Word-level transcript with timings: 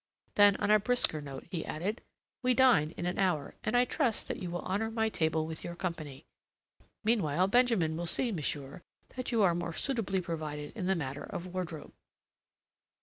Then 0.33 0.55
on 0.55 0.71
a 0.71 0.79
brisker 0.79 1.21
note 1.21 1.45
he 1.51 1.63
added: 1.63 2.01
"We 2.41 2.55
dine 2.55 2.89
in 2.97 3.05
an 3.05 3.19
hour, 3.19 3.53
and 3.63 3.77
I 3.77 3.85
trust 3.85 4.27
that 4.27 4.41
you 4.41 4.49
will 4.49 4.63
honour 4.63 4.89
my 4.89 5.09
table 5.09 5.45
with 5.45 5.63
your 5.63 5.75
company. 5.75 6.25
Meanwhile, 7.03 7.49
Benjamin 7.49 7.95
will 7.95 8.07
see, 8.07 8.31
monsieur, 8.31 8.81
that 9.09 9.31
you 9.31 9.43
are 9.43 9.53
more 9.53 9.73
suitably 9.73 10.19
provided 10.19 10.75
in 10.75 10.87
the 10.87 10.95
matter 10.95 11.21
of 11.21 11.45
wardrobe." 11.53 11.93